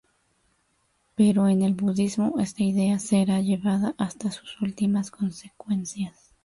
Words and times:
Pero 1.13 1.47
en 1.47 1.61
el 1.61 1.75
budismo 1.75 2.39
esta 2.39 2.63
idea 2.63 2.97
será 2.97 3.39
llevada 3.39 3.93
hasta 3.99 4.31
sus 4.31 4.59
últimas 4.59 5.11
consecuencias. 5.11 6.33